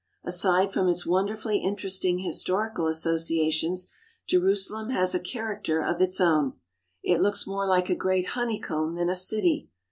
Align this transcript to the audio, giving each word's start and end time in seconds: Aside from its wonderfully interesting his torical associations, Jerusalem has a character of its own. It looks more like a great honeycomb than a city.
Aside 0.23 0.73
from 0.73 0.87
its 0.89 1.05
wonderfully 1.05 1.59
interesting 1.59 2.17
his 2.17 2.43
torical 2.43 2.89
associations, 2.89 3.91
Jerusalem 4.25 4.89
has 4.89 5.13
a 5.13 5.19
character 5.19 5.79
of 5.79 6.01
its 6.01 6.19
own. 6.19 6.53
It 7.03 7.21
looks 7.21 7.45
more 7.45 7.67
like 7.67 7.87
a 7.91 7.95
great 7.95 8.29
honeycomb 8.29 8.93
than 8.93 9.09
a 9.09 9.15
city. 9.15 9.69